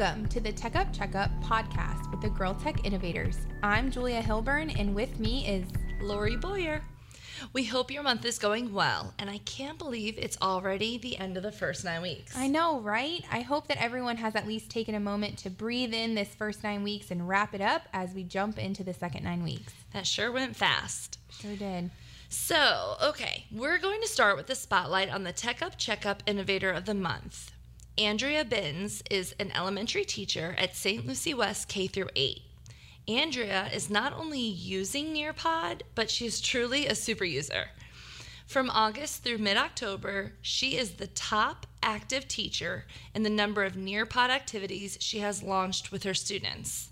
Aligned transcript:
Welcome 0.00 0.28
to 0.28 0.40
the 0.40 0.50
Tech 0.50 0.76
Up 0.76 0.94
Checkup 0.94 1.30
podcast 1.42 2.10
with 2.10 2.22
the 2.22 2.30
Girl 2.30 2.54
Tech 2.54 2.86
Innovators. 2.86 3.36
I'm 3.62 3.90
Julia 3.90 4.22
Hilburn, 4.22 4.74
and 4.80 4.94
with 4.94 5.20
me 5.20 5.46
is 5.46 5.68
Lori 6.00 6.36
Boyer. 6.36 6.80
We 7.52 7.64
hope 7.64 7.90
your 7.90 8.02
month 8.02 8.24
is 8.24 8.38
going 8.38 8.72
well, 8.72 9.12
and 9.18 9.28
I 9.28 9.38
can't 9.44 9.76
believe 9.76 10.14
it's 10.16 10.38
already 10.40 10.96
the 10.96 11.18
end 11.18 11.36
of 11.36 11.42
the 11.42 11.52
first 11.52 11.84
nine 11.84 12.00
weeks. 12.00 12.34
I 12.34 12.46
know, 12.46 12.80
right? 12.80 13.22
I 13.30 13.42
hope 13.42 13.66
that 13.68 13.76
everyone 13.76 14.16
has 14.16 14.34
at 14.34 14.46
least 14.46 14.70
taken 14.70 14.94
a 14.94 15.00
moment 15.00 15.36
to 15.40 15.50
breathe 15.50 15.92
in 15.92 16.14
this 16.14 16.34
first 16.34 16.64
nine 16.64 16.82
weeks 16.82 17.10
and 17.10 17.28
wrap 17.28 17.54
it 17.54 17.60
up 17.60 17.82
as 17.92 18.14
we 18.14 18.24
jump 18.24 18.58
into 18.58 18.82
the 18.82 18.94
second 18.94 19.24
nine 19.24 19.42
weeks. 19.42 19.74
That 19.92 20.06
sure 20.06 20.32
went 20.32 20.56
fast. 20.56 21.18
Sure 21.30 21.56
did. 21.56 21.90
So, 22.30 22.96
okay, 23.02 23.44
we're 23.52 23.76
going 23.76 24.00
to 24.00 24.08
start 24.08 24.38
with 24.38 24.46
the 24.46 24.54
spotlight 24.54 25.10
on 25.10 25.24
the 25.24 25.32
Tech 25.32 25.60
Up 25.60 25.76
Checkup 25.76 26.22
Innovator 26.24 26.70
of 26.70 26.86
the 26.86 26.94
Month. 26.94 27.52
Andrea 28.00 28.46
Binns 28.46 29.02
is 29.10 29.34
an 29.38 29.52
elementary 29.54 30.06
teacher 30.06 30.54
at 30.56 30.74
St. 30.74 31.06
Lucie 31.06 31.34
West 31.34 31.68
K 31.68 31.86
through 31.86 32.08
8. 32.16 32.40
Andrea 33.06 33.68
is 33.74 33.90
not 33.90 34.14
only 34.14 34.40
using 34.40 35.12
Nearpod, 35.12 35.82
but 35.94 36.10
she's 36.10 36.40
truly 36.40 36.86
a 36.86 36.94
super 36.94 37.26
user. 37.26 37.66
From 38.46 38.70
August 38.70 39.22
through 39.22 39.36
mid 39.36 39.58
October, 39.58 40.32
she 40.40 40.78
is 40.78 40.92
the 40.92 41.08
top 41.08 41.66
active 41.82 42.26
teacher 42.26 42.86
in 43.14 43.22
the 43.22 43.28
number 43.28 43.64
of 43.64 43.74
Nearpod 43.74 44.30
activities 44.30 44.96
she 44.98 45.18
has 45.18 45.42
launched 45.42 45.92
with 45.92 46.04
her 46.04 46.14
students. 46.14 46.88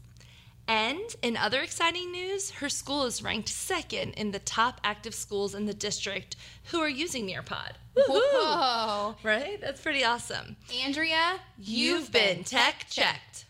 And 0.68 1.16
in 1.22 1.38
other 1.38 1.62
exciting 1.62 2.12
news, 2.12 2.50
her 2.50 2.68
school 2.68 3.06
is 3.06 3.22
ranked 3.22 3.48
second 3.48 4.12
in 4.12 4.32
the 4.32 4.38
top 4.38 4.82
active 4.84 5.14
schools 5.14 5.54
in 5.54 5.64
the 5.64 5.72
district 5.72 6.36
who 6.64 6.80
are 6.80 6.88
using 6.88 7.26
Nearpod. 7.26 7.72
Woo-hoo! 7.96 8.12
Whoa. 8.12 9.16
Right? 9.22 9.58
That's 9.62 9.80
pretty 9.80 10.04
awesome. 10.04 10.56
Andrea, 10.84 11.40
You've 11.58 12.12
been 12.12 12.44
tech 12.44 12.84
checked. 12.90 13.46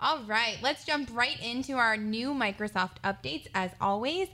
All 0.00 0.24
right, 0.24 0.58
let's 0.60 0.84
jump 0.84 1.08
right 1.12 1.40
into 1.40 1.74
our 1.74 1.96
new 1.96 2.30
Microsoft 2.34 2.96
updates 3.04 3.46
as 3.54 3.70
always. 3.80 4.28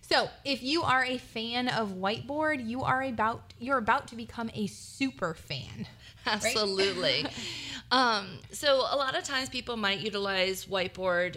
So, 0.00 0.28
if 0.44 0.62
you 0.62 0.82
are 0.82 1.04
a 1.04 1.18
fan 1.18 1.68
of 1.68 1.92
Whiteboard, 1.92 2.66
you 2.66 2.82
are 2.82 3.02
about 3.02 3.54
you're 3.58 3.78
about 3.78 4.08
to 4.08 4.16
become 4.16 4.50
a 4.54 4.66
super 4.66 5.34
fan. 5.34 5.86
Absolutely. 6.26 7.26
um, 7.90 8.38
so 8.50 8.76
a 8.76 8.96
lot 8.96 9.16
of 9.16 9.24
times 9.24 9.48
people 9.48 9.76
might 9.76 10.00
utilize 10.00 10.66
whiteboard, 10.66 11.36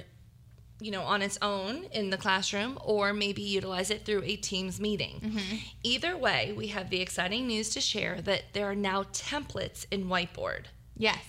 you 0.80 0.92
know, 0.92 1.02
on 1.02 1.22
its 1.22 1.38
own 1.42 1.86
in 1.92 2.10
the 2.10 2.18
classroom, 2.18 2.78
or 2.84 3.14
maybe 3.14 3.42
utilize 3.42 3.90
it 3.90 4.06
through 4.06 4.24
a 4.24 4.36
Teams 4.36 4.80
meeting. 4.80 5.20
Mm-hmm. 5.24 5.56
Either 5.84 6.16
way, 6.18 6.54
we 6.56 6.68
have 6.68 6.90
the 6.90 7.02
exciting 7.02 7.48
news 7.48 7.70
to 7.72 7.82
share 7.82 8.22
that 8.22 8.54
there 8.54 8.70
are 8.70 8.76
now 8.76 9.04
templates 9.04 9.86
in 9.92 10.06
whiteboard. 10.06 10.66
Yes, 10.96 11.20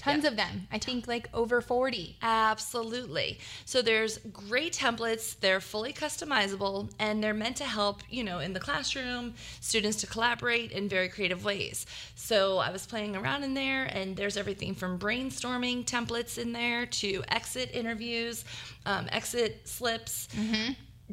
tons 0.00 0.24
Yeah. 0.24 0.30
of 0.30 0.36
them. 0.36 0.66
I 0.72 0.78
think 0.78 1.06
like 1.06 1.28
over 1.34 1.60
40. 1.60 2.16
Absolutely. 2.22 3.38
So 3.66 3.82
there's 3.82 4.18
great 4.32 4.72
templates. 4.72 5.38
They're 5.38 5.60
fully 5.60 5.92
customizable 5.92 6.90
and 6.98 7.22
they're 7.22 7.34
meant 7.34 7.56
to 7.58 7.64
help, 7.64 8.02
you 8.08 8.24
know, 8.24 8.38
in 8.38 8.52
the 8.54 8.60
classroom, 8.60 9.34
students 9.60 9.98
to 10.00 10.06
collaborate 10.06 10.72
in 10.72 10.88
very 10.88 11.08
creative 11.08 11.44
ways. 11.44 11.84
So 12.14 12.58
I 12.58 12.70
was 12.70 12.86
playing 12.86 13.14
around 13.14 13.44
in 13.44 13.54
there 13.54 13.84
and 13.84 14.16
there's 14.16 14.36
everything 14.38 14.74
from 14.74 14.98
brainstorming 14.98 15.84
templates 15.84 16.38
in 16.38 16.52
there 16.52 16.86
to 16.86 17.22
exit 17.28 17.70
interviews, 17.74 18.44
um, 18.86 19.06
exit 19.12 19.68
slips. 19.68 20.28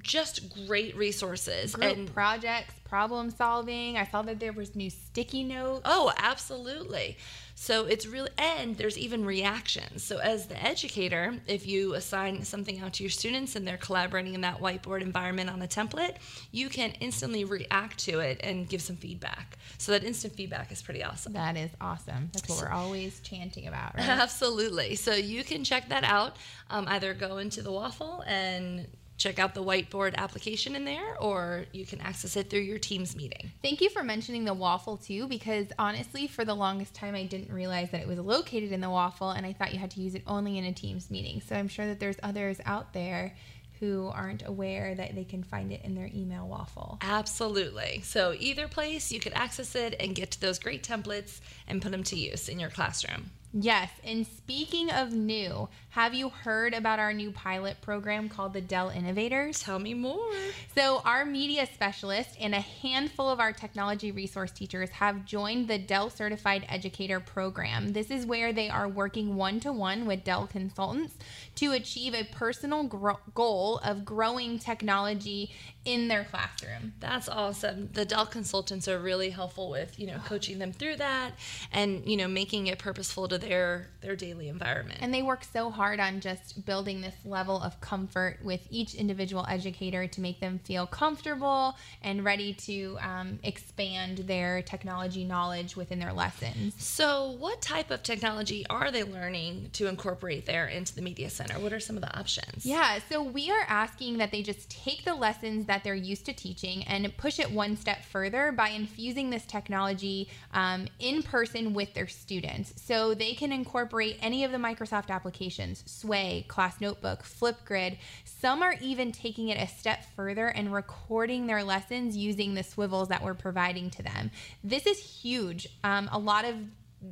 Just 0.02 0.68
great 0.68 0.96
resources. 0.96 1.76
Group 1.76 1.98
and 1.98 2.14
projects, 2.14 2.74
problem 2.88 3.32
solving. 3.32 3.98
I 3.98 4.06
saw 4.06 4.22
that 4.24 4.40
there 4.40 4.54
was 4.54 4.76
new 4.76 4.90
sticky 4.90 5.44
notes. 5.44 5.82
Oh, 5.86 6.14
absolutely. 6.18 7.18
So 7.60 7.86
it's 7.86 8.06
really, 8.06 8.30
and 8.38 8.78
there's 8.78 9.00
even 9.00 9.26
reactions. 9.26 10.04
So, 10.04 10.20
as 10.20 10.46
the 10.46 10.64
educator, 10.64 11.34
if 11.48 11.66
you 11.66 11.96
assign 11.96 12.44
something 12.44 12.80
out 12.82 12.94
to 12.94 13.04
your 13.04 13.10
students 13.10 13.56
and 13.56 13.68
they're 13.68 13.78
collaborating 13.78 14.36
in 14.36 14.42
that 14.42 14.60
whiteboard 14.60 15.02
environment 15.02 15.50
on 15.50 15.64
a 15.64 15.68
template, 15.68 16.18
you 16.52 16.70
can 16.70 16.92
instantly 17.00 17.46
react 17.46 17.98
to 18.06 18.20
it 18.20 18.40
and 18.44 18.70
give 18.70 18.82
some 18.84 18.96
feedback. 18.96 19.58
So, 19.80 19.92
that 19.94 20.04
instant 20.04 20.36
feedback 20.36 20.72
is 20.72 20.84
pretty 20.84 21.04
awesome. 21.04 21.34
That 21.34 21.58
is 21.58 21.72
awesome. 21.82 22.30
That's 22.32 22.48
what 22.48 22.62
we're 22.62 22.70
always 22.70 23.20
chanting 23.22 23.68
about, 23.68 23.96
right? 23.96 24.08
Absolutely. 24.08 24.94
So, 24.94 25.16
you 25.16 25.44
can 25.44 25.64
check 25.64 25.90
that 25.90 26.04
out. 26.04 26.36
Um, 26.70 26.88
either 26.88 27.16
go 27.16 27.40
into 27.40 27.64
the 27.64 27.72
waffle 27.72 28.24
and 28.28 28.86
check 29.18 29.40
out 29.40 29.54
the 29.54 29.64
whiteboard 29.64 30.16
application 30.16 30.76
in 30.76 30.86
there, 30.86 31.18
or 31.20 31.66
you 31.72 31.86
can 31.86 32.00
access 32.02 32.36
it 32.36 32.50
through 32.50 32.62
your 32.62 32.78
Teams 32.78 33.16
meeting. 33.16 33.52
Thank 33.62 33.82
you 33.82 33.90
for 33.90 34.04
mentioning 34.04 34.46
the 34.46 34.54
waffle 34.54 34.98
too, 34.98 35.28
because 35.28 35.68
honestly, 35.78 36.28
for 36.28 36.46
the 36.46 36.54
longest 36.54 36.94
time, 36.94 37.16
I 37.16 37.24
didn't 37.24 37.52
realize 37.52 37.92
that 37.92 38.02
it 38.02 38.08
was 38.08 38.20
located 38.20 38.72
in 38.72 38.82
the 38.82 38.90
waffle, 38.90 39.32
and 39.32 39.46
I 39.46 39.54
thought 39.54 39.74
you 39.74 39.80
had 39.80 39.92
to 39.92 40.02
use 40.02 40.16
it 40.16 40.24
only 40.28 40.58
in 40.58 40.66
a 40.66 40.72
Teams 40.72 41.10
meeting. 41.10 41.42
So 41.42 41.56
I'm 41.56 41.68
sure 41.68 41.88
that 41.88 42.00
there's 42.00 42.18
others 42.24 42.60
out 42.66 42.94
there 42.94 43.36
who 43.80 44.10
aren't 44.14 44.46
aware 44.48 44.96
that 44.96 45.16
they 45.16 45.24
can 45.24 45.44
find 45.44 45.72
it 45.72 45.82
in 45.84 45.96
their 45.96 46.10
email 46.14 46.48
waffle. 46.48 46.98
Absolutely. 47.02 48.02
So, 48.04 48.34
either 48.40 48.68
place, 48.68 49.12
you 49.12 49.20
could 49.20 49.34
access 49.34 49.76
it 49.76 49.96
and 50.00 50.16
get 50.16 50.32
to 50.32 50.42
those 50.42 50.58
great 50.58 50.84
templates 50.84 51.40
and 51.68 51.82
put 51.82 51.92
them 51.92 52.04
to 52.06 52.16
use 52.16 52.50
in 52.50 52.60
your 52.60 52.70
classroom. 52.70 53.30
Yes, 53.54 53.90
and 54.04 54.28
speaking 54.28 54.92
of 54.92 55.14
new, 55.14 55.70
have 55.92 56.14
you 56.14 56.30
heard 56.30 56.74
about 56.74 57.00
our 57.00 57.14
new 57.14 57.32
pilot 57.32 57.80
program 57.82 58.28
called 58.28 58.54
the 58.54 58.62
Dell 58.62 58.90
Innovators? 58.90 59.62
Tell 59.62 59.80
me 59.80 59.94
more. 59.94 60.32
So, 60.76 61.02
our 61.06 61.26
media 61.26 61.66
specialist 61.66 62.32
and 62.42 62.54
a 62.54 62.60
handful 62.60 63.30
of 63.30 63.40
our 63.40 63.54
technology 63.54 64.12
resource 64.12 64.52
teachers 64.52 64.90
have 64.90 65.26
joined 65.26 65.70
the 65.70 65.78
Dell 65.78 66.10
Certified 66.10 66.66
Educator 66.68 67.22
Program. 67.22 67.94
This 67.94 68.12
is 68.12 68.26
where 68.26 68.52
they 68.52 68.70
are 68.70 68.88
working 68.88 69.38
one 69.38 69.62
to 69.62 69.72
one 69.72 70.06
with 70.06 70.26
Dell 70.26 70.46
consultants 70.46 71.16
to 71.56 71.72
achieve 71.72 72.14
a 72.14 72.26
personal 72.26 72.84
gro- 72.84 73.20
goal 73.34 73.80
of 73.80 74.04
growing 74.04 74.60
technology 74.60 75.52
in 75.88 76.10
their 76.10 76.26
classroom. 76.26 76.94
That's 77.00 77.30
awesome. 77.30 77.90
The 77.94 78.04
Dell 78.04 78.26
consultants 78.26 78.90
are 78.90 79.00
really 79.00 79.30
helpful 79.30 79.70
with, 79.70 79.98
you 79.98 80.06
know, 80.06 80.20
coaching 80.26 80.60
them 80.60 80.74
through 80.74 80.98
that 80.98 81.32
and, 81.72 82.06
you 82.06 82.18
know, 82.18 82.28
making 82.28 82.68
it 82.68 82.78
purposeful 82.78 83.30
to 83.30 83.38
their 83.38 83.88
their 84.02 84.16
daily 84.16 84.50
environment. 84.50 85.00
And 85.02 85.14
they 85.14 85.22
work 85.22 85.46
so 85.46 85.70
hard 85.70 86.02
on 86.02 86.20
just 86.20 86.66
building 86.66 87.00
this 87.00 87.16
level 87.24 87.62
of 87.62 87.80
comfort 87.80 88.40
with 88.44 88.60
each 88.70 88.96
individual 88.96 89.46
educator 89.48 90.08
to 90.08 90.22
make 90.22 90.42
them 90.42 90.60
feel 90.60 90.86
comfortable 90.86 91.78
and 92.02 92.24
ready 92.24 92.54
to 92.54 92.98
um, 93.00 93.40
expand 93.44 94.20
their 94.20 94.62
technology 94.62 95.24
knowledge 95.24 95.78
within 95.78 96.00
their 96.00 96.14
lessons. 96.14 96.74
so, 96.78 97.32
what 97.40 97.62
type 97.62 97.92
of 97.92 98.04
technology 98.04 98.66
are 98.70 98.92
they 98.92 99.04
learning 99.04 99.70
to 99.74 99.88
incorporate 99.88 100.46
there 100.46 100.68
into 100.68 100.94
the 100.94 101.02
media 101.02 101.30
center? 101.30 101.58
What 101.60 101.72
are 101.72 101.80
some 101.80 101.96
of 101.96 102.02
the 102.02 102.18
options? 102.18 102.66
Yeah, 102.66 103.00
so 103.10 103.24
we 103.24 103.50
are 103.50 103.66
asking 103.70 104.18
that 104.18 104.32
they 104.32 104.42
just 104.42 104.70
take 104.70 105.06
the 105.06 105.16
lessons 105.16 105.66
that 105.68 105.77
they're 105.84 105.96
used 105.96 106.26
to 106.26 106.34
teaching 106.34 106.84
and 106.84 107.16
push 107.18 107.40
it 107.40 107.52
one 107.52 107.76
step 107.76 108.04
further 108.06 108.52
by 108.52 108.70
infusing 108.70 109.30
this 109.30 109.46
technology 109.46 110.30
um, 110.54 110.88
in 111.00 111.24
person 111.24 111.74
with 111.74 111.94
their 111.94 112.08
students. 112.08 112.74
So 112.82 113.14
they 113.14 113.34
can 113.34 113.52
incorporate 113.52 114.18
any 114.22 114.44
of 114.44 114.52
the 114.52 114.58
Microsoft 114.58 115.10
applications 115.10 115.84
Sway, 115.86 116.46
Class 116.48 116.80
Notebook, 116.82 117.24
Flipgrid. 117.24 117.98
Some 118.26 118.62
are 118.62 118.76
even 118.82 119.12
taking 119.12 119.50
it 119.50 119.60
a 119.60 119.68
step 119.68 120.06
further 120.16 120.48
and 120.48 120.74
recording 120.74 121.48
their 121.48 121.64
lessons 121.64 122.16
using 122.16 122.54
the 122.54 122.64
Swivls 122.64 123.10
that 123.10 123.24
we're 123.24 123.34
providing 123.34 123.90
to 123.92 124.04
them. 124.04 124.32
This 124.64 124.86
is 124.86 125.00
huge. 125.00 125.68
Um, 125.84 126.10
a 126.12 126.20
lot 126.20 126.46
of 126.46 126.56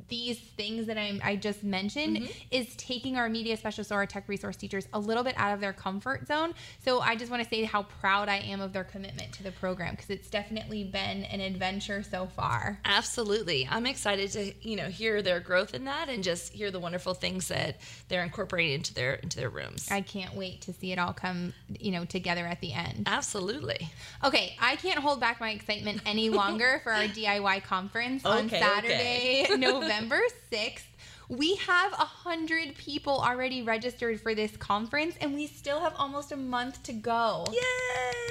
these 0.08 0.38
things 0.38 0.86
that 0.86 0.98
I'm, 0.98 1.20
I 1.22 1.36
just 1.36 1.62
mentioned 1.62 2.16
mm-hmm. 2.16 2.32
is 2.50 2.74
taking 2.76 3.16
our 3.16 3.28
media 3.28 3.56
specialists 3.56 3.92
or 3.92 3.96
our 3.96 4.06
tech 4.06 4.28
resource 4.28 4.56
teachers 4.56 4.88
a 4.92 4.98
little 4.98 5.22
bit 5.22 5.34
out 5.36 5.54
of 5.54 5.60
their 5.60 5.72
comfort 5.72 6.26
zone. 6.26 6.54
So 6.84 7.00
I 7.00 7.14
just 7.14 7.30
want 7.30 7.42
to 7.42 7.48
say 7.48 7.62
how 7.64 7.84
proud 7.84 8.28
I 8.28 8.38
am 8.38 8.60
of 8.60 8.72
their 8.72 8.84
commitment 8.84 9.32
to 9.34 9.42
the 9.42 9.52
program 9.52 9.92
because 9.92 10.10
it's 10.10 10.28
definitely 10.28 10.84
been 10.84 11.24
an 11.24 11.40
adventure 11.40 12.02
so 12.02 12.26
far. 12.34 12.80
Absolutely. 12.84 13.68
I'm 13.70 13.86
excited 13.86 14.30
to, 14.32 14.52
you 14.68 14.76
know, 14.76 14.88
hear 14.88 15.22
their 15.22 15.38
growth 15.38 15.72
in 15.72 15.84
that 15.84 16.08
and 16.08 16.24
just 16.24 16.52
hear 16.52 16.70
the 16.70 16.80
wonderful 16.80 17.14
things 17.14 17.48
that 17.48 17.80
they're 18.08 18.24
incorporating 18.24 18.74
into 18.74 18.92
their 18.92 19.14
into 19.14 19.36
their 19.38 19.50
rooms. 19.50 19.88
I 19.90 20.00
can't 20.00 20.34
wait 20.34 20.62
to 20.62 20.72
see 20.72 20.92
it 20.92 20.98
all 20.98 21.12
come, 21.12 21.52
you 21.78 21.92
know, 21.92 22.04
together 22.04 22.46
at 22.46 22.60
the 22.60 22.72
end. 22.72 23.04
Absolutely. 23.06 23.88
Okay, 24.24 24.56
I 24.60 24.76
can't 24.76 24.98
hold 24.98 25.20
back 25.20 25.40
my 25.40 25.50
excitement 25.50 26.02
any 26.04 26.28
longer 26.36 26.80
for 26.82 26.92
our 26.92 27.04
DIY 27.04 27.62
conference 27.64 28.24
on 28.24 28.48
Saturday. 28.48 28.64
Okay, 28.86 29.44
Saturday, 29.48 29.56
November 29.80 30.20
6th. 30.52 30.82
We 31.28 31.56
have 31.56 31.92
a 31.92 31.96
hundred 31.96 32.76
people 32.76 33.18
already 33.20 33.62
registered 33.62 34.20
for 34.20 34.34
this 34.34 34.56
conference, 34.56 35.16
and 35.20 35.34
we 35.34 35.48
still 35.48 35.80
have 35.80 35.94
almost 35.96 36.30
a 36.30 36.36
month 36.36 36.82
to 36.84 36.92
go. 36.92 37.44
Yay! 37.50 37.58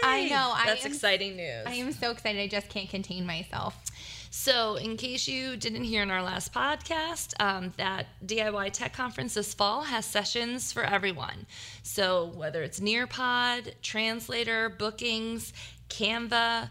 I 0.03 0.27
know, 0.29 0.53
I 0.55 0.63
That's 0.65 0.85
am- 0.85 0.91
exciting 0.91 1.35
news. 1.35 1.63
I 1.65 1.73
am 1.73 1.91
so 1.91 2.11
excited. 2.11 2.41
I 2.41 2.47
just 2.47 2.69
can't 2.69 2.89
contain 2.89 3.25
myself. 3.25 3.75
So, 4.29 4.75
in 4.75 4.97
case 4.97 5.27
you 5.27 5.55
didn't 5.55 5.85
hear 5.85 6.03
in 6.03 6.11
our 6.11 6.21
last 6.21 6.53
podcast, 6.53 7.33
um, 7.41 7.73
that 7.77 8.07
DIY 8.25 8.71
Tech 8.71 8.93
Conference 8.93 9.33
this 9.33 9.53
fall 9.53 9.83
has 9.83 10.05
sessions 10.05 10.71
for 10.73 10.83
everyone. 10.83 11.45
So, 11.83 12.31
whether 12.35 12.61
it's 12.61 12.79
Nearpod, 12.81 13.73
Translator, 13.81 14.69
bookings, 14.69 15.53
Canva, 15.89 16.69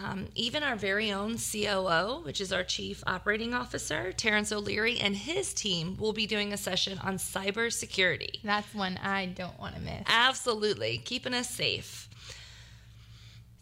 Um, 0.00 0.28
even 0.34 0.62
our 0.62 0.76
very 0.76 1.12
own 1.12 1.36
COO, 1.36 2.22
which 2.24 2.40
is 2.40 2.52
our 2.52 2.64
Chief 2.64 3.02
Operating 3.06 3.52
Officer, 3.52 4.12
Terrence 4.12 4.50
O'Leary, 4.50 4.98
and 4.98 5.14
his 5.14 5.52
team 5.52 5.96
will 5.98 6.14
be 6.14 6.26
doing 6.26 6.52
a 6.52 6.56
session 6.56 6.98
on 6.98 7.16
cybersecurity. 7.18 8.42
That's 8.42 8.74
one 8.74 8.98
I 9.02 9.26
don't 9.26 9.58
want 9.60 9.74
to 9.74 9.80
miss. 9.82 10.02
Absolutely, 10.06 10.98
keeping 10.98 11.34
us 11.34 11.50
safe. 11.50 12.08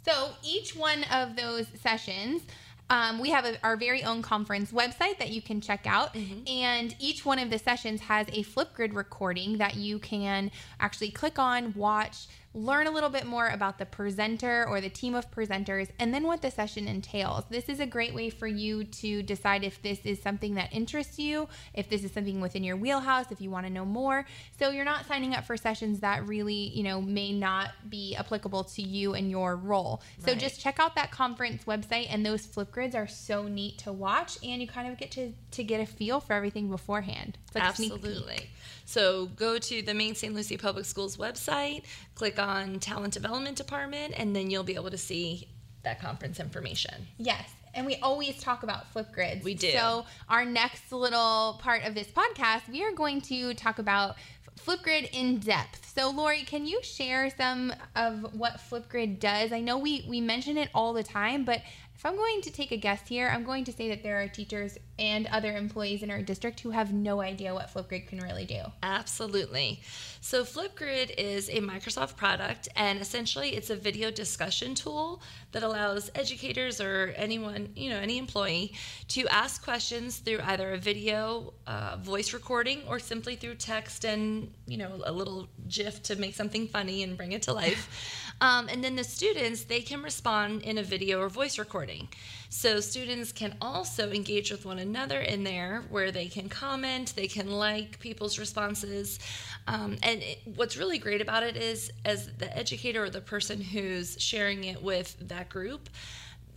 So 0.06 0.30
each 0.42 0.76
one 0.76 1.04
of 1.12 1.36
those 1.36 1.66
sessions, 1.82 2.42
um, 2.88 3.18
we 3.18 3.30
have 3.30 3.44
a, 3.44 3.56
our 3.64 3.76
very 3.76 4.02
own 4.02 4.22
conference 4.22 4.72
website 4.72 5.18
that 5.18 5.30
you 5.30 5.42
can 5.42 5.60
check 5.60 5.86
out. 5.86 6.16
And 6.48 6.94
each 6.98 7.24
one 7.24 7.38
of 7.38 7.50
the 7.50 7.58
sessions 7.58 8.00
has 8.02 8.26
a 8.28 8.42
Flipgrid 8.42 8.94
recording 8.94 9.58
that 9.58 9.76
you 9.76 9.98
can 9.98 10.50
actually 10.80 11.10
click 11.10 11.38
on, 11.38 11.74
watch, 11.74 12.26
learn 12.52 12.86
a 12.86 12.90
little 12.90 13.10
bit 13.10 13.26
more 13.26 13.48
about 13.48 13.78
the 13.78 13.86
presenter 13.86 14.66
or 14.68 14.80
the 14.80 14.88
team 14.88 15.14
of 15.14 15.30
presenters, 15.30 15.88
and 15.98 16.12
then 16.12 16.24
what 16.24 16.42
the 16.42 16.50
session 16.50 16.88
entails. 16.88 17.44
This 17.48 17.68
is 17.68 17.78
a 17.80 17.86
great 17.86 18.12
way 18.14 18.28
for 18.30 18.46
you 18.46 18.84
to 18.84 19.22
decide 19.22 19.62
if 19.62 19.80
this 19.82 20.00
is 20.04 20.20
something 20.20 20.54
that 20.54 20.72
interests 20.72 21.18
you, 21.18 21.48
if 21.74 21.88
this 21.88 22.02
is 22.02 22.12
something 22.12 22.40
within 22.40 22.64
your 22.64 22.76
wheelhouse, 22.76 23.30
if 23.30 23.40
you 23.40 23.50
want 23.50 23.66
to 23.66 23.72
know 23.72 23.84
more. 23.84 24.26
So 24.58 24.70
you're 24.70 24.84
not 24.84 25.06
signing 25.06 25.34
up 25.34 25.44
for 25.44 25.56
sessions 25.56 26.00
that 26.00 26.26
really, 26.26 26.70
you 26.74 26.82
know, 26.82 27.00
may 27.00 27.32
not 27.32 27.70
be 27.88 28.16
applicable 28.16 28.64
to 28.64 28.82
you 28.82 29.14
and 29.14 29.30
your 29.30 29.56
role. 29.56 30.02
So 30.18 30.32
Right. 30.32 30.40
just 30.40 30.60
check 30.60 30.80
out 30.80 30.94
that 30.96 31.10
conference 31.12 31.64
website 31.64 32.08
and 32.10 32.26
those 32.26 32.46
Flipgrids 32.46 32.94
are 32.94 33.06
so 33.06 33.46
neat 33.46 33.78
to 33.78 33.92
watch 33.92 34.38
and 34.42 34.60
you 34.60 34.66
kind 34.66 34.88
of 34.90 34.98
get 34.98 35.10
to 35.12 35.32
to 35.52 35.64
get 35.64 35.80
a 35.80 35.86
feel 35.86 36.20
for 36.20 36.32
everything 36.32 36.70
beforehand. 36.70 37.36
Like 37.54 37.64
a 37.64 37.74
sneak 37.76 37.92
peek. 37.94 38.04
Absolutely. 38.04 38.50
So 38.84 39.26
go 39.36 39.58
to 39.58 39.82
the 39.82 39.94
main 39.94 40.14
St. 40.14 40.34
Lucie 40.34 40.56
Public 40.56 40.84
Schools 40.84 41.16
website, 41.16 41.82
click 42.20 42.38
on 42.38 42.78
Talent 42.80 43.14
Development 43.14 43.56
Department, 43.56 44.12
and 44.14 44.36
then 44.36 44.50
you'll 44.50 44.62
be 44.62 44.74
able 44.74 44.90
to 44.90 44.98
see 44.98 45.48
that 45.84 46.02
conference 46.02 46.38
information. 46.38 47.06
Yes. 47.16 47.48
And 47.72 47.86
we 47.86 47.96
always 48.02 48.38
talk 48.42 48.62
about 48.62 48.92
Flipgrid. 48.92 49.42
We 49.42 49.54
do. 49.54 49.70
So, 49.70 50.04
our 50.28 50.44
next 50.44 50.92
little 50.92 51.58
part 51.62 51.82
of 51.84 51.94
this 51.94 52.08
podcast, 52.08 52.68
we 52.70 52.84
are 52.84 52.92
going 52.92 53.22
to 53.22 53.54
talk 53.54 53.78
about 53.78 54.16
Flipgrid 54.62 55.08
in 55.14 55.38
depth. 55.38 55.90
So, 55.96 56.10
Lori, 56.10 56.42
can 56.42 56.66
you 56.66 56.82
share 56.82 57.30
some 57.30 57.72
of 57.96 58.34
what 58.34 58.58
Flipgrid 58.58 59.18
does? 59.18 59.50
I 59.50 59.60
know 59.60 59.78
we, 59.78 60.04
we 60.06 60.20
mention 60.20 60.58
it 60.58 60.68
all 60.74 60.92
the 60.92 61.02
time, 61.02 61.46
but 61.46 61.62
if 62.00 62.06
I'm 62.06 62.16
going 62.16 62.40
to 62.40 62.50
take 62.50 62.72
a 62.72 62.78
guess 62.78 63.06
here, 63.06 63.28
I'm 63.28 63.44
going 63.44 63.62
to 63.64 63.72
say 63.72 63.90
that 63.90 64.02
there 64.02 64.22
are 64.22 64.26
teachers 64.26 64.78
and 64.98 65.26
other 65.26 65.54
employees 65.54 66.02
in 66.02 66.10
our 66.10 66.22
district 66.22 66.60
who 66.60 66.70
have 66.70 66.94
no 66.94 67.20
idea 67.20 67.52
what 67.52 67.68
Flipgrid 67.68 68.06
can 68.06 68.20
really 68.20 68.46
do. 68.46 68.62
Absolutely. 68.82 69.82
So 70.22 70.42
Flipgrid 70.42 71.12
is 71.18 71.50
a 71.50 71.60
Microsoft 71.60 72.16
product, 72.16 72.70
and 72.74 73.02
essentially 73.02 73.50
it's 73.50 73.68
a 73.68 73.76
video 73.76 74.10
discussion 74.10 74.74
tool 74.74 75.20
that 75.52 75.62
allows 75.62 76.10
educators 76.14 76.80
or 76.80 77.12
anyone, 77.16 77.68
you 77.76 77.90
know, 77.90 77.98
any 77.98 78.16
employee 78.16 78.72
to 79.08 79.28
ask 79.28 79.62
questions 79.62 80.20
through 80.20 80.40
either 80.44 80.72
a 80.72 80.78
video, 80.78 81.52
uh, 81.66 81.98
voice 82.00 82.32
recording, 82.32 82.80
or 82.88 82.98
simply 82.98 83.36
through 83.36 83.56
text 83.56 84.06
and, 84.06 84.50
you 84.66 84.78
know, 84.78 85.02
a 85.04 85.12
little 85.12 85.50
GIF 85.68 86.02
to 86.04 86.16
make 86.16 86.34
something 86.34 86.66
funny 86.66 87.02
and 87.02 87.18
bring 87.18 87.32
it 87.32 87.42
to 87.42 87.52
life. 87.52 88.24
Um, 88.40 88.68
and 88.68 88.82
then 88.82 88.96
the 88.96 89.04
students, 89.04 89.64
they 89.64 89.80
can 89.80 90.02
respond 90.02 90.62
in 90.62 90.78
a 90.78 90.82
video 90.82 91.20
or 91.20 91.28
voice 91.28 91.58
recording. 91.58 92.08
So 92.48 92.80
students 92.80 93.32
can 93.32 93.54
also 93.60 94.10
engage 94.10 94.50
with 94.50 94.64
one 94.64 94.78
another 94.78 95.20
in 95.20 95.44
there 95.44 95.84
where 95.90 96.10
they 96.10 96.26
can 96.26 96.48
comment, 96.48 97.12
they 97.14 97.28
can 97.28 97.50
like 97.50 98.00
people's 98.00 98.38
responses. 98.38 99.18
Um, 99.66 99.98
and 100.02 100.22
it, 100.22 100.40
what's 100.56 100.76
really 100.76 100.98
great 100.98 101.20
about 101.20 101.42
it 101.42 101.56
is, 101.56 101.92
as 102.04 102.28
the 102.38 102.56
educator 102.56 103.04
or 103.04 103.10
the 103.10 103.20
person 103.20 103.60
who's 103.60 104.20
sharing 104.20 104.64
it 104.64 104.82
with 104.82 105.16
that 105.28 105.48
group, 105.48 105.90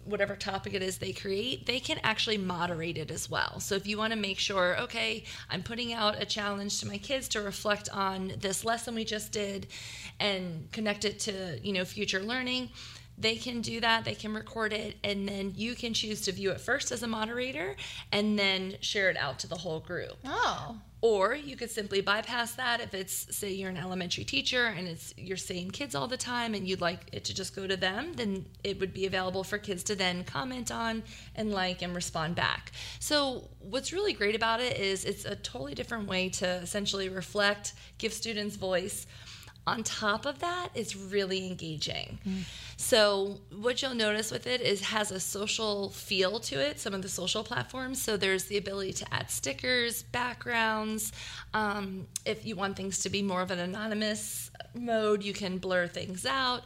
whatever 0.05 0.35
topic 0.35 0.73
it 0.73 0.81
is 0.81 0.97
they 0.97 1.13
create, 1.13 1.65
they 1.65 1.79
can 1.79 1.99
actually 2.03 2.37
moderate 2.37 2.97
it 2.97 3.11
as 3.11 3.29
well. 3.29 3.59
So 3.59 3.75
if 3.75 3.87
you 3.87 3.97
want 3.97 4.13
to 4.13 4.19
make 4.19 4.39
sure, 4.39 4.77
okay, 4.81 5.23
I'm 5.49 5.63
putting 5.63 5.93
out 5.93 6.21
a 6.21 6.25
challenge 6.25 6.79
to 6.79 6.87
my 6.87 6.97
kids 6.97 7.27
to 7.29 7.41
reflect 7.41 7.89
on 7.89 8.33
this 8.39 8.65
lesson 8.65 8.95
we 8.95 9.05
just 9.05 9.31
did 9.31 9.67
and 10.19 10.71
connect 10.71 11.05
it 11.05 11.19
to, 11.19 11.59
you 11.63 11.73
know, 11.73 11.85
future 11.85 12.21
learning, 12.21 12.69
they 13.17 13.35
can 13.35 13.61
do 13.61 13.79
that. 13.79 14.05
They 14.05 14.15
can 14.15 14.33
record 14.33 14.73
it 14.73 14.97
and 15.03 15.27
then 15.27 15.53
you 15.55 15.75
can 15.75 15.93
choose 15.93 16.21
to 16.21 16.31
view 16.31 16.51
it 16.51 16.61
first 16.61 16.91
as 16.91 17.03
a 17.03 17.07
moderator 17.07 17.75
and 18.11 18.37
then 18.37 18.75
share 18.81 19.09
it 19.09 19.17
out 19.17 19.39
to 19.39 19.47
the 19.47 19.57
whole 19.57 19.79
group. 19.79 20.17
Oh. 20.25 20.77
Or 21.03 21.35
you 21.35 21.57
could 21.57 21.69
simply 21.69 21.99
bypass 21.99 22.53
that 22.53 22.79
if 22.79 22.93
it's 22.93 23.35
say 23.35 23.51
you're 23.51 23.69
an 23.69 23.75
elementary 23.75 24.23
teacher 24.23 24.67
and 24.67 24.87
it's 24.87 25.13
you're 25.17 25.35
seeing 25.35 25.69
kids 25.69 25.95
all 25.95 26.07
the 26.07 26.15
time 26.15 26.53
and 26.53 26.65
you'd 26.65 26.79
like 26.79 27.01
it 27.11 27.25
to 27.25 27.35
just 27.35 27.53
go 27.53 27.67
to 27.67 27.75
them, 27.75 28.13
then 28.13 28.45
it 28.63 28.79
would 28.79 28.93
be 28.93 29.05
available 29.05 29.43
for 29.43 29.57
kids 29.57 29.83
to 29.83 29.95
then 29.95 30.23
comment 30.23 30.71
on 30.71 31.03
and 31.35 31.51
like 31.51 31.81
and 31.81 31.93
respond 31.93 32.35
back. 32.35 32.71
So 32.99 33.49
what's 33.59 33.91
really 33.91 34.13
great 34.13 34.33
about 34.33 34.61
it 34.61 34.79
is 34.79 35.03
it's 35.03 35.25
a 35.25 35.35
totally 35.35 35.75
different 35.75 36.07
way 36.07 36.29
to 36.29 36.47
essentially 36.47 37.09
reflect, 37.09 37.73
give 37.97 38.13
students 38.13 38.55
voice. 38.55 39.05
On 39.65 39.81
top 39.81 40.25
of 40.25 40.39
that, 40.39 40.69
it's 40.75 40.95
really 40.95 41.47
engaging. 41.47 42.19
So 42.75 43.39
what 43.55 43.81
you'll 43.81 43.95
notice 43.95 44.29
with 44.29 44.45
it 44.45 44.59
is 44.59 44.81
has 44.81 45.09
a 45.11 45.19
social 45.19 45.89
feel 45.89 46.39
to 46.41 46.59
it. 46.59 46.79
Some 46.79 46.93
of 46.93 47.01
the 47.01 47.07
social 47.07 47.43
platforms. 47.43 48.01
So 48.01 48.17
there's 48.17 48.45
the 48.45 48.57
ability 48.57 48.93
to 48.93 49.13
add 49.13 49.31
stickers, 49.31 50.03
backgrounds. 50.03 51.13
Um, 51.53 52.07
if 52.25 52.45
you 52.45 52.57
want 52.57 52.75
things 52.75 52.99
to 52.99 53.09
be 53.09 53.21
more 53.21 53.41
of 53.41 53.51
an 53.51 53.59
anonymous 53.59 54.51
mode, 54.73 55.23
you 55.23 55.33
can 55.33 55.59
blur 55.59 55.87
things 55.87 56.25
out, 56.25 56.63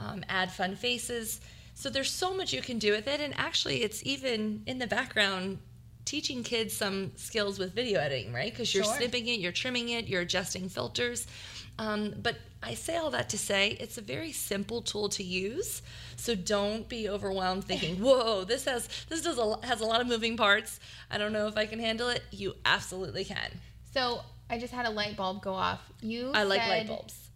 um, 0.00 0.24
add 0.28 0.50
fun 0.50 0.74
faces. 0.74 1.40
So 1.74 1.90
there's 1.90 2.10
so 2.10 2.34
much 2.34 2.52
you 2.52 2.62
can 2.62 2.78
do 2.78 2.90
with 2.92 3.06
it, 3.06 3.20
and 3.20 3.32
actually, 3.38 3.82
it's 3.84 4.04
even 4.04 4.62
in 4.66 4.78
the 4.78 4.88
background 4.88 5.58
teaching 6.08 6.42
kids 6.42 6.74
some 6.74 7.12
skills 7.16 7.58
with 7.58 7.74
video 7.74 8.00
editing, 8.00 8.32
right? 8.32 8.50
Because 8.50 8.74
you're 8.74 8.82
Sure. 8.84 8.96
snipping 8.96 9.26
it, 9.28 9.40
you're 9.40 9.52
trimming 9.52 9.90
it, 9.90 10.08
you're 10.08 10.22
adjusting 10.22 10.68
filters. 10.70 11.26
Um, 11.78 12.14
but 12.22 12.36
I 12.62 12.72
say 12.74 12.96
all 12.96 13.10
that 13.10 13.28
to 13.28 13.38
say 13.38 13.76
it's 13.78 13.98
a 13.98 14.00
very 14.00 14.32
simple 14.32 14.80
tool 14.80 15.10
to 15.10 15.22
use. 15.22 15.82
So 16.16 16.34
don't 16.34 16.88
be 16.88 17.08
overwhelmed 17.10 17.64
thinking, 17.64 17.96
"Whoa, 18.06 18.44
this 18.44 18.64
has 18.64 18.88
this 19.10 19.20
does 19.20 19.38
a, 19.38 19.66
has 19.66 19.80
a 19.82 19.84
lot 19.84 20.00
of 20.00 20.06
moving 20.06 20.36
parts. 20.36 20.80
I 21.10 21.18
don't 21.18 21.32
know 21.32 21.46
if 21.46 21.56
I 21.58 21.66
can 21.66 21.78
handle 21.78 22.08
it." 22.08 22.22
You 22.30 22.54
absolutely 22.64 23.24
can. 23.24 23.50
So, 23.92 24.22
I 24.50 24.58
just 24.58 24.72
had 24.72 24.86
a 24.86 24.90
light 24.90 25.14
bulb 25.16 25.42
go 25.42 25.52
off. 25.52 25.80
You 26.00 26.30
I 26.34 26.42
like 26.44 26.66
light 26.66 26.86
bulbs. 26.88 27.28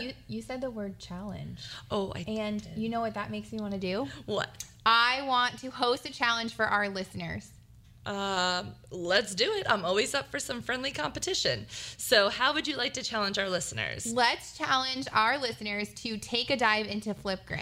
you, 0.00 0.12
you 0.28 0.40
said 0.42 0.60
the 0.62 0.70
word 0.70 0.98
challenge. 0.98 1.60
oh, 1.90 2.12
I 2.16 2.24
And 2.26 2.66
you 2.76 2.88
know 2.88 3.00
what 3.00 3.14
that 3.14 3.30
makes 3.30 3.52
me 3.52 3.60
want 3.60 3.74
to 3.74 3.78
do? 3.80 4.08
what? 4.24 4.64
I 4.86 5.22
want 5.26 5.58
to 5.60 5.70
host 5.70 6.06
a 6.06 6.12
challenge 6.12 6.54
for 6.54 6.64
our 6.64 6.88
listeners. 6.88 7.50
Um, 8.06 8.72
let's 8.90 9.34
do 9.34 9.52
it. 9.52 9.66
I'm 9.68 9.84
always 9.84 10.14
up 10.14 10.30
for 10.30 10.38
some 10.38 10.62
friendly 10.62 10.92
competition. 10.92 11.66
So, 11.96 12.28
how 12.28 12.54
would 12.54 12.66
you 12.66 12.76
like 12.76 12.94
to 12.94 13.02
challenge 13.02 13.36
our 13.38 13.48
listeners? 13.48 14.06
Let's 14.12 14.56
challenge 14.56 15.08
our 15.12 15.36
listeners 15.38 15.92
to 15.94 16.16
take 16.16 16.50
a 16.50 16.56
dive 16.56 16.86
into 16.86 17.12
Flipgrid. 17.14 17.60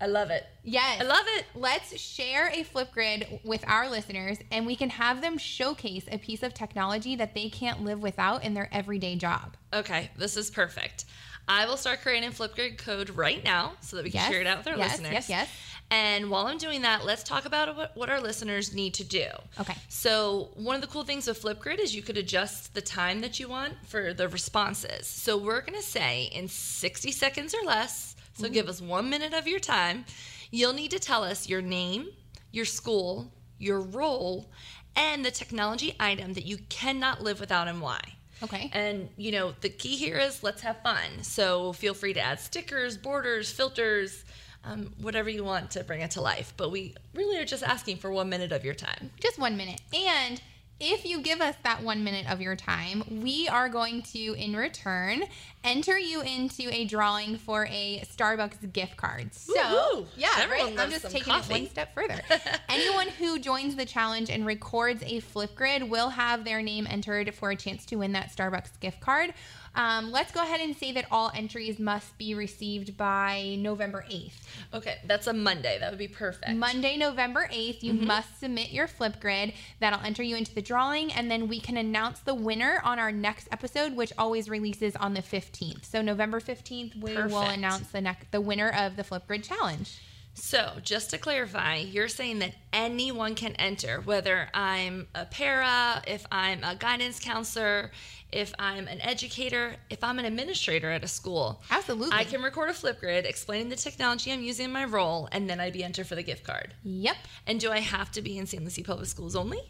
I 0.00 0.06
love 0.06 0.30
it. 0.30 0.46
Yes. 0.62 1.00
I 1.00 1.04
love 1.04 1.24
it. 1.26 1.46
Let's 1.54 1.98
share 2.00 2.48
a 2.48 2.62
Flipgrid 2.62 3.44
with 3.44 3.64
our 3.66 3.88
listeners 3.90 4.38
and 4.52 4.64
we 4.64 4.76
can 4.76 4.90
have 4.90 5.20
them 5.20 5.38
showcase 5.38 6.04
a 6.10 6.18
piece 6.18 6.44
of 6.44 6.54
technology 6.54 7.16
that 7.16 7.34
they 7.34 7.48
can't 7.48 7.82
live 7.82 8.00
without 8.00 8.44
in 8.44 8.54
their 8.54 8.68
everyday 8.72 9.16
job. 9.16 9.56
Okay, 9.72 10.10
this 10.16 10.36
is 10.36 10.50
perfect. 10.50 11.04
I 11.48 11.66
will 11.66 11.76
start 11.76 12.02
creating 12.02 12.30
Flipgrid 12.30 12.78
code 12.78 13.10
right 13.10 13.42
now 13.42 13.72
so 13.80 13.96
that 13.96 14.04
we 14.04 14.10
can 14.10 14.20
Yes, 14.20 14.30
share 14.30 14.40
it 14.40 14.46
out 14.46 14.58
with 14.58 14.66
our 14.68 14.76
yes, 14.76 14.90
listeners. 14.92 15.12
yes, 15.12 15.28
yes. 15.28 15.48
And 15.90 16.28
while 16.30 16.46
I'm 16.48 16.58
doing 16.58 16.82
that, 16.82 17.06
let's 17.06 17.22
talk 17.22 17.46
about 17.46 17.74
what, 17.74 17.96
what 17.96 18.10
our 18.10 18.20
listeners 18.20 18.74
need 18.74 18.92
to 18.94 19.04
do. 19.04 19.24
Okay. 19.58 19.72
So, 19.88 20.50
one 20.54 20.74
of 20.74 20.82
the 20.82 20.86
cool 20.86 21.02
things 21.04 21.26
with 21.26 21.40
Flipgrid 21.42 21.78
is 21.80 21.96
you 21.96 22.02
could 22.02 22.18
adjust 22.18 22.74
the 22.74 22.82
time 22.82 23.22
that 23.22 23.40
you 23.40 23.48
want 23.48 23.72
for 23.86 24.12
the 24.12 24.28
responses. 24.28 25.06
So, 25.06 25.38
we're 25.38 25.62
going 25.62 25.78
to 25.78 25.82
say 25.82 26.24
in 26.34 26.46
60 26.48 27.10
seconds 27.10 27.54
or 27.54 27.64
less, 27.66 28.16
so 28.34 28.50
give 28.50 28.68
us 28.68 28.82
one 28.82 29.08
minute 29.08 29.32
of 29.32 29.48
your 29.48 29.58
time, 29.60 30.04
you'll 30.50 30.74
need 30.74 30.90
to 30.90 30.98
tell 30.98 31.24
us 31.24 31.48
your 31.48 31.62
name, 31.62 32.08
your 32.52 32.66
school, 32.66 33.32
your 33.58 33.80
role, 33.80 34.50
and 34.94 35.24
the 35.24 35.30
technology 35.30 35.94
item 35.98 36.34
that 36.34 36.44
you 36.44 36.58
cannot 36.68 37.22
live 37.22 37.40
without 37.40 37.66
and 37.66 37.80
why. 37.80 38.00
Okay. 38.42 38.70
And 38.72 39.08
you 39.16 39.32
know, 39.32 39.54
the 39.60 39.68
key 39.68 39.96
here 39.96 40.18
is 40.18 40.42
let's 40.42 40.62
have 40.62 40.80
fun. 40.82 41.22
So 41.22 41.72
feel 41.72 41.94
free 41.94 42.14
to 42.14 42.20
add 42.20 42.40
stickers, 42.40 42.96
borders, 42.96 43.50
filters, 43.50 44.24
um, 44.64 44.92
whatever 45.00 45.28
you 45.28 45.44
want 45.44 45.70
to 45.72 45.84
bring 45.84 46.00
it 46.00 46.12
to 46.12 46.20
life. 46.20 46.52
But 46.56 46.70
we 46.70 46.94
really 47.14 47.38
are 47.38 47.44
just 47.44 47.62
asking 47.62 47.98
for 47.98 48.10
one 48.10 48.28
minute 48.28 48.52
of 48.52 48.64
your 48.64 48.74
time. 48.74 49.10
Just 49.20 49.38
one 49.38 49.56
minute. 49.56 49.80
And 49.94 50.40
if 50.80 51.04
you 51.04 51.20
give 51.20 51.40
us 51.40 51.56
that 51.64 51.82
one 51.82 52.04
minute 52.04 52.30
of 52.30 52.40
your 52.40 52.54
time, 52.54 53.02
we 53.10 53.48
are 53.48 53.68
going 53.68 54.02
to, 54.02 54.34
in 54.34 54.54
return, 54.54 55.24
enter 55.64 55.98
you 55.98 56.20
into 56.20 56.72
a 56.72 56.84
drawing 56.84 57.36
for 57.36 57.66
a 57.66 58.04
Starbucks 58.16 58.72
gift 58.72 58.96
card. 58.96 59.34
So, 59.34 60.06
yeah, 60.16 60.48
right. 60.48 60.78
I'm 60.78 60.90
just 60.90 61.10
taking 61.10 61.32
coffee. 61.32 61.54
it 61.54 61.60
one 61.62 61.70
step 61.70 61.94
further. 61.94 62.20
Anyone 62.68 63.08
who 63.08 63.38
joins 63.40 63.74
the 63.74 63.84
challenge 63.84 64.30
and 64.30 64.46
records 64.46 65.02
a 65.02 65.20
Flipgrid 65.20 65.88
will 65.88 66.10
have 66.10 66.44
their 66.44 66.62
name 66.62 66.86
entered 66.88 67.34
for 67.34 67.50
a 67.50 67.56
chance 67.56 67.84
to 67.86 67.96
win 67.96 68.12
that 68.12 68.34
Starbucks 68.34 68.78
gift 68.80 69.00
card. 69.00 69.34
Um, 69.74 70.10
let's 70.10 70.32
go 70.32 70.42
ahead 70.42 70.60
and 70.60 70.76
say 70.76 70.92
that 70.92 71.06
all 71.10 71.30
entries 71.34 71.78
must 71.78 72.16
be 72.18 72.34
received 72.34 72.96
by 72.96 73.56
November 73.58 74.04
8th. 74.10 74.32
Okay, 74.74 74.96
that's 75.06 75.26
a 75.26 75.32
Monday. 75.32 75.78
That 75.78 75.90
would 75.90 75.98
be 75.98 76.08
perfect. 76.08 76.52
Monday, 76.56 76.96
November 76.96 77.48
8th, 77.52 77.82
you 77.82 77.92
must 77.92 78.40
submit 78.40 78.70
your 78.72 78.88
Flipgrid. 78.88 79.54
That'll 79.80 80.04
enter 80.04 80.22
you 80.22 80.36
into 80.36 80.54
the 80.54 80.62
drawing, 80.62 81.12
and 81.12 81.30
then 81.30 81.48
we 81.48 81.60
can 81.60 81.76
announce 81.76 82.20
the 82.20 82.34
winner 82.34 82.80
on 82.84 82.98
our 82.98 83.12
next 83.12 83.48
episode, 83.52 83.94
which 83.94 84.12
always 84.18 84.48
releases 84.48 84.96
on 84.96 85.14
the 85.14 85.22
15th. 85.22 85.84
So, 85.84 86.02
November 86.02 86.40
15th, 86.40 87.00
we 87.00 87.14
will 87.14 87.42
announce 87.42 87.88
the, 87.88 88.00
nec- 88.00 88.30
the 88.30 88.40
winner 88.40 88.70
of 88.70 88.96
the 88.96 89.02
Flipgrid 89.04 89.44
challenge. 89.44 89.98
So, 90.40 90.78
just 90.82 91.10
to 91.10 91.18
clarify, 91.18 91.76
you're 91.76 92.08
saying 92.08 92.38
that 92.38 92.54
anyone 92.72 93.34
can 93.34 93.54
enter, 93.56 94.00
whether 94.00 94.48
I'm 94.54 95.08
a 95.14 95.26
para, 95.26 96.02
if 96.06 96.24
I'm 96.30 96.62
a 96.62 96.76
guidance 96.76 97.18
counselor, 97.18 97.90
if 98.32 98.54
I'm 98.58 98.86
an 98.88 99.00
educator, 99.00 99.76
if 99.90 100.04
I'm 100.04 100.18
an 100.18 100.24
administrator 100.24 100.90
at 100.90 101.02
a 101.02 101.08
school. 101.08 101.62
Absolutely. 101.70 102.16
I 102.16 102.24
can 102.24 102.40
record 102.40 102.70
a 102.70 102.72
Flipgrid 102.72 103.24
explaining 103.24 103.68
the 103.68 103.76
technology 103.76 104.32
I'm 104.32 104.42
using 104.42 104.66
in 104.66 104.72
my 104.72 104.84
role, 104.84 105.28
and 105.32 105.50
then 105.50 105.60
I'd 105.60 105.72
be 105.72 105.82
entered 105.82 106.06
for 106.06 106.14
the 106.14 106.22
gift 106.22 106.44
card. 106.44 106.72
Yep. 106.84 107.16
And 107.46 107.58
do 107.58 107.70
I 107.70 107.80
have 107.80 108.10
to 108.12 108.22
be 108.22 108.38
in 108.38 108.46
St. 108.46 108.62
Lucie 108.62 108.82
Public 108.82 109.08
Schools 109.08 109.34
only? 109.34 109.60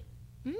Mm, 0.46 0.54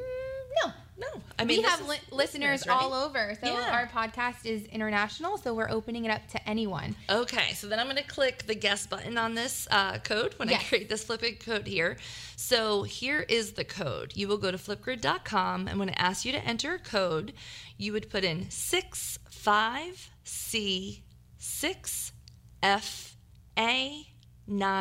no. 0.64 0.72
No. 0.98 1.06
I 1.38 1.44
mean, 1.44 1.58
we 1.58 1.62
have 1.62 1.86
li- 1.88 1.96
listeners 2.10 2.66
right? 2.66 2.74
all 2.74 2.92
over. 2.92 3.36
So, 3.40 3.46
Yeah. 3.46 3.70
our 3.72 3.86
podcast 3.86 4.44
is 4.44 4.64
international, 4.64 5.38
so 5.38 5.54
we're 5.54 5.70
opening 5.70 6.04
it 6.04 6.10
up 6.10 6.26
to 6.30 6.48
anyone. 6.48 6.96
Okay, 7.08 7.52
so 7.54 7.68
then 7.68 7.78
I'm 7.78 7.86
going 7.86 7.96
to 7.98 8.02
click 8.02 8.44
the 8.48 8.56
guest 8.56 8.90
button 8.90 9.16
on 9.16 9.34
this 9.34 9.68
uh, 9.70 9.98
code 9.98 10.34
when 10.38 10.48
I 10.48 10.56
create 10.68 10.88
this 10.88 11.04
Flipgrid 11.04 11.38
code 11.38 11.68
here. 11.68 11.96
So 12.34 12.82
here 12.82 13.20
is 13.28 13.52
the 13.52 13.64
code. 13.64 14.12
You 14.16 14.26
will 14.26 14.38
go 14.38 14.50
to 14.50 14.58
flipgrid.com, 14.58 15.68
and 15.68 15.78
when 15.78 15.88
it 15.90 15.94
asks 15.98 16.24
you 16.26 16.32
to 16.32 16.44
enter 16.44 16.74
a 16.74 16.78
code, 16.80 17.32
you 17.76 17.92
would 17.92 18.10
put 18.10 18.24
in 18.24 18.46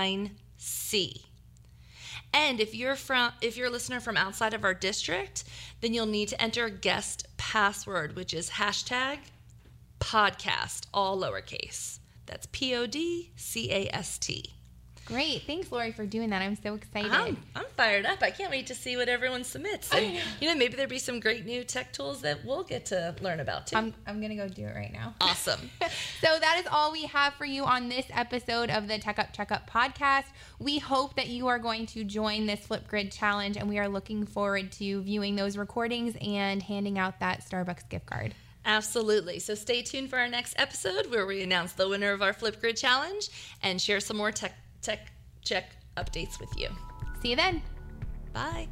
65C6FA9C. 0.07 1.21
And 2.37 2.61
if 2.61 2.75
you're 2.75 2.95
from 2.95 3.31
if 3.41 3.57
you're 3.57 3.65
a 3.65 3.71
listener 3.71 3.99
from 3.99 4.15
outside 4.15 4.53
of 4.53 4.63
our 4.63 4.75
district, 4.75 5.43
then 5.81 5.91
you'll 5.91 6.05
need 6.05 6.27
to 6.27 6.39
enter 6.39 6.69
guest 6.69 7.25
password, 7.37 8.15
which 8.15 8.31
is 8.31 8.51
hashtag 8.51 9.17
podcast, 9.99 10.85
all 10.93 11.19
lowercase. 11.19 11.97
That's 12.27 12.47
P 12.51 12.75
O 12.75 12.85
D 12.85 13.31
C 13.35 13.71
A 13.71 13.89
S 13.91 14.19
T. 14.19 14.53
Great. 15.07 15.43
Thanks, 15.43 15.71
Lori, 15.71 15.91
for 15.93 16.05
doing 16.05 16.29
that. 16.31 16.41
I'm 16.41 16.55
so 16.55 16.75
excited. 16.75 17.11
I'm, 17.11 17.37
I'm 17.55 17.65
fired 17.77 18.05
up. 18.05 18.21
I 18.21 18.29
can't 18.29 18.51
wait 18.51 18.67
to 18.67 18.75
see 18.75 18.97
what 18.97 19.07
everyone 19.07 19.43
submits. 19.45 19.93
And, 19.93 20.17
you 20.41 20.49
know, 20.49 20.55
maybe 20.55 20.75
there'll 20.75 20.89
be 20.89 20.99
some 20.99 21.19
great 21.19 21.45
new 21.45 21.63
tech 21.63 21.93
tools 21.93 22.21
that 22.21 22.43
we'll 22.43 22.63
get 22.63 22.85
to 22.87 23.15
learn 23.21 23.39
about 23.39 23.67
too. 23.67 23.77
I'm, 23.77 23.93
I'm 24.05 24.19
going 24.19 24.31
to 24.31 24.35
go 24.35 24.49
do 24.49 24.65
it 24.65 24.75
right 24.75 24.91
now. 24.91 25.15
awesome. 25.21 25.69
So 26.21 26.39
that 26.39 26.57
is 26.59 26.67
all 26.71 26.91
we 26.91 27.03
have 27.05 27.35
for 27.35 27.45
you 27.45 27.63
on 27.63 27.89
this 27.89 28.05
episode 28.11 28.69
of 28.71 28.87
the 28.87 28.97
Tech 28.97 29.19
Up 29.19 29.33
Checkup 29.33 29.69
podcast. 29.69 30.25
We 30.59 30.79
hope 30.79 31.15
that 31.15 31.27
you 31.27 31.47
are 31.47 31.59
going 31.59 31.85
to 31.87 32.03
join 32.03 32.47
this 32.47 32.59
Flipgrid 32.67 33.13
challenge, 33.13 33.55
and 33.55 33.69
we 33.69 33.77
are 33.77 33.87
looking 33.87 34.25
forward 34.25 34.71
to 34.73 35.01
viewing 35.03 35.35
those 35.35 35.57
recordings 35.57 36.15
and 36.19 36.61
handing 36.61 36.97
out 36.97 37.19
that 37.19 37.47
Starbucks 37.47 37.87
gift 37.87 38.07
card. 38.07 38.33
Absolutely. 38.65 39.39
So 39.39 39.55
stay 39.55 39.81
tuned 39.83 40.09
for 40.09 40.17
our 40.17 40.27
next 40.27 40.55
episode 40.57 41.09
where 41.09 41.25
we 41.25 41.41
announce 41.41 41.73
the 41.73 41.87
winner 41.87 42.11
of 42.11 42.21
our 42.21 42.33
Flipgrid 42.33 42.77
challenge 42.77 43.29
and 43.63 43.79
share 43.81 43.99
some 44.01 44.17
more 44.17 44.31
tech 44.31 44.53
tech 44.87 45.11
check 45.43 45.75
updates 45.97 46.39
with 46.39 46.49
you. 46.57 46.69
See 47.21 47.31
you 47.31 47.35
then. 47.35 47.61
Bye. 48.31 48.69